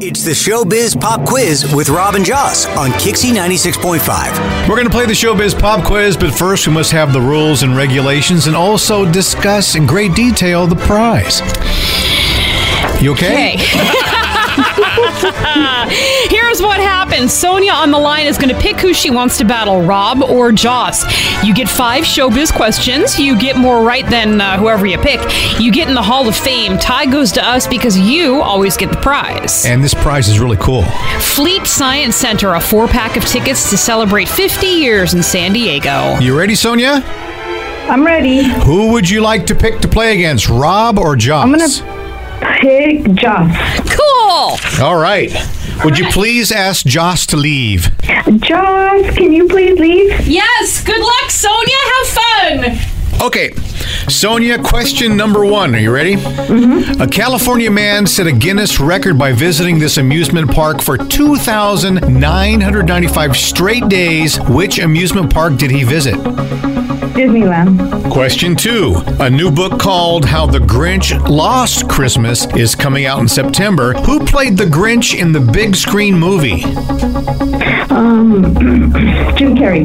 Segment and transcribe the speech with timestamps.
[0.00, 4.68] It's the Showbiz Pop Quiz with Robin Joss on KyXy 96.5.
[4.68, 7.64] We're going to play the Showbiz Pop Quiz, but first we must have the rules
[7.64, 11.40] and regulations and also discuss in great detail the prize.
[13.02, 13.56] You okay?
[16.30, 19.44] Here's what happens Sonia on the line is going to pick who she wants to
[19.44, 21.04] battle, Rob or Joss.
[21.44, 23.18] You get five showbiz questions.
[23.18, 25.20] You get more right than uh, whoever you pick.
[25.60, 26.78] You get in the Hall of Fame.
[26.78, 29.66] Tie goes to us because you always get the prize.
[29.66, 30.82] And this prize is really cool.
[31.20, 36.18] Fleet Science Center, a four pack of tickets to celebrate 50 years in San Diego.
[36.20, 37.02] You ready, Sonia?
[37.88, 38.42] I'm ready.
[38.64, 41.44] Who would you like to pick to play against, Rob or Joss?
[41.44, 41.97] I'm gonna
[42.60, 43.56] pick Joss.
[43.90, 44.84] Cool!
[44.84, 45.32] All right.
[45.84, 47.88] Would you please ask Joss to leave?
[48.40, 50.26] Joss, can you please leave?
[50.26, 51.76] Yes, good luck, Sonia.
[51.84, 53.26] Have fun.
[53.26, 53.50] Okay.
[54.08, 55.74] Sonia, question number one.
[55.74, 56.14] Are you ready?
[56.16, 57.00] Mm-hmm.
[57.00, 63.88] A California man set a Guinness record by visiting this amusement park for 2,995 straight
[63.88, 64.38] days.
[64.48, 66.16] Which amusement park did he visit?
[67.18, 68.10] Disneyland.
[68.12, 68.94] Question two.
[69.18, 73.92] A new book called How the Grinch Lost Christmas is coming out in September.
[73.94, 76.62] Who played the Grinch in the big screen movie?
[77.90, 78.54] Um,
[79.36, 79.84] Jim Carrey.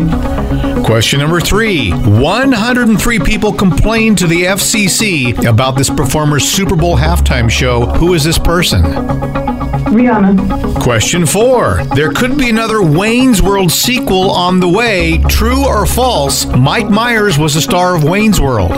[0.85, 7.49] Question number three 103 people complained to the FCC about this performer's Super Bowl halftime
[7.49, 7.85] show.
[7.85, 8.81] Who is this person?
[8.81, 10.81] Rihanna.
[10.81, 15.17] Question four There could be another Wayne's World sequel on the way.
[15.27, 16.45] True or false?
[16.45, 18.71] Mike Myers was the star of Wayne's World.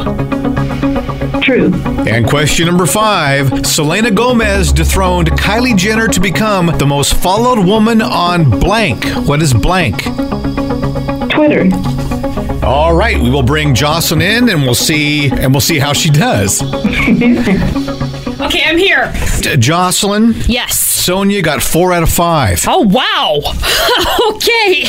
[1.44, 1.72] True.
[2.08, 8.02] And question number five Selena Gomez dethroned Kylie Jenner to become the most followed woman
[8.02, 9.06] on blank.
[9.28, 10.02] What is blank?
[11.32, 11.70] Twitter.
[12.66, 16.10] All right, we will bring Jocelyn in and we'll see and we'll see how she
[16.10, 16.62] does.
[16.64, 19.14] Okay, I'm here.
[19.42, 20.80] J- Jocelyn, Yes.
[20.80, 22.64] Sonia got four out of five.
[22.68, 23.40] Oh, wow.
[24.36, 24.86] okay.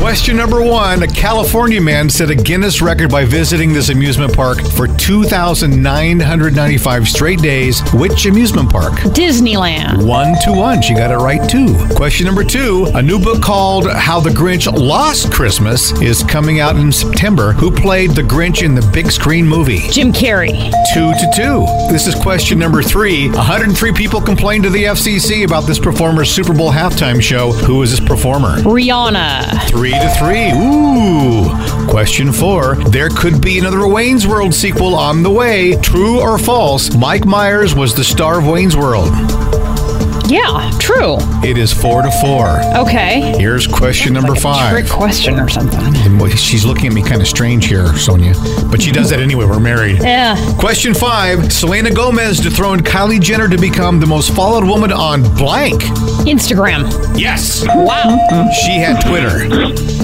[0.00, 4.62] Question number one A California man set a Guinness record by visiting this amusement park
[4.62, 7.82] for 2,995 straight days.
[7.92, 8.94] Which amusement park?
[9.12, 10.06] Disneyland.
[10.06, 10.80] One to one.
[10.80, 11.76] She got it right too.
[11.94, 16.76] Question number two A new book called How the Grinch Lost Christmas is coming out
[16.76, 17.52] in September.
[17.52, 19.80] Who played the Grinch in the big screen movie?
[19.90, 20.72] Jim Carrey.
[20.94, 21.66] Two to two.
[21.92, 23.28] This is question number three.
[23.28, 27.52] 103 people complained to the FCC about this performer's Super Bowl halftime show.
[27.52, 28.56] Who is this performer?
[28.62, 29.68] Rihanna.
[29.68, 30.50] Three to three.
[30.52, 31.88] Ooh.
[31.88, 32.76] Question four.
[32.76, 35.76] There could be another Wayne's World sequel on the way.
[35.80, 36.94] True or false?
[36.94, 39.10] Mike Myers was the star of Wayne's World.
[40.30, 41.16] Yeah, true.
[41.42, 42.60] It is four to four.
[42.76, 43.34] Okay.
[43.36, 44.70] Here's question number five.
[44.70, 45.80] Trick question or something.
[45.82, 48.34] And boy, She's looking at me kind of strange here, Sonia.
[48.70, 49.44] But she does that anyway.
[49.44, 49.98] We're married.
[50.00, 50.36] Yeah.
[50.58, 51.52] Question five.
[51.52, 55.82] Selena Gomez dethroned Kylie Jenner to become the most followed woman on blank.
[56.26, 56.88] Instagram.
[57.18, 57.64] Yes.
[57.66, 58.16] Wow.
[58.64, 59.48] She had Twitter.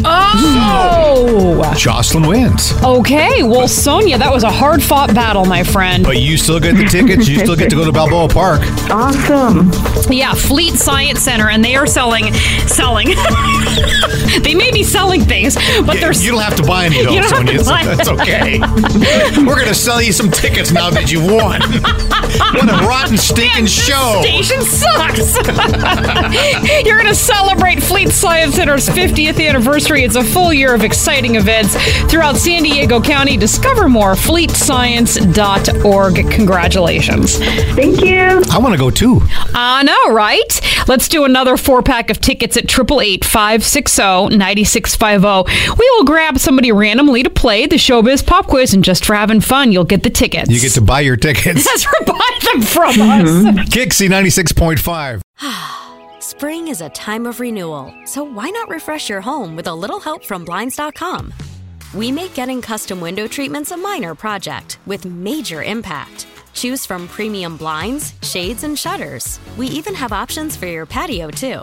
[0.04, 1.72] Oh.
[1.76, 2.72] Jocelyn wins.
[2.82, 3.42] Okay.
[3.42, 6.02] Well, Sonia, that was a hard fought battle, my friend.
[6.04, 7.28] But you still get the tickets.
[7.28, 8.60] You still get to go to Balboa Park.
[8.90, 9.70] Awesome.
[10.16, 12.32] Yeah, Fleet Science Center, and they are selling,
[12.66, 13.08] selling.
[14.42, 16.14] they may be selling things, but they're.
[16.14, 17.58] You don't have to buy any though, You Sonia.
[17.58, 18.58] to That's okay.
[19.44, 21.60] We're gonna sell you some tickets now that you won.
[22.38, 24.20] What a rotten, stinking show!
[24.22, 25.36] Station sucks.
[26.84, 30.02] You're going to celebrate Fleet Science Center's 50th anniversary.
[30.02, 31.74] It's a full year of exciting events
[32.10, 33.36] throughout San Diego County.
[33.36, 36.30] Discover more fleetscience.org.
[36.30, 37.38] Congratulations.
[37.38, 38.42] Thank you.
[38.50, 39.20] I want to go too.
[39.54, 40.60] I know, right?
[40.88, 45.76] Let's do another four pack of tickets at 888 560 9650.
[45.78, 49.40] We will grab somebody randomly to play the Showbiz Pop Quiz, and just for having
[49.40, 50.50] fun, you'll get the tickets.
[50.50, 51.64] You get to buy your tickets.
[51.64, 53.28] That's for buy them from us.
[53.70, 55.22] KyXy 96.5.
[56.22, 60.00] Spring is a time of renewal, so why not refresh your home with a little
[60.00, 61.32] help from Blinds.com?
[61.94, 66.26] We make getting custom window treatments a minor project with major impact.
[66.52, 69.38] Choose from premium blinds, shades, and shutters.
[69.56, 71.62] We even have options for your patio, too.